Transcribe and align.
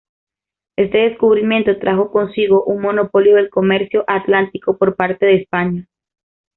Este 0.77 0.97
descubrimiento 1.11 1.77
trajo 1.77 2.09
consigo 2.11 2.63
un 2.63 2.81
monopolio 2.81 3.35
del 3.35 3.51
comercio 3.51 4.03
atlántico 4.07 4.75
por 4.79 4.95
parte 4.95 5.27
de 5.27 5.35
España. 5.35 5.87